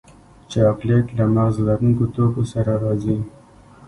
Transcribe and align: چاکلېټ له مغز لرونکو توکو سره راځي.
چاکلېټ 0.51 1.07
له 1.17 1.25
مغز 1.35 1.55
لرونکو 1.67 2.05
توکو 2.15 2.43
سره 2.53 2.73
راځي. 2.83 3.17